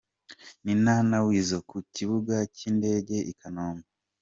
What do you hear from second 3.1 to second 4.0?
i Kanombe.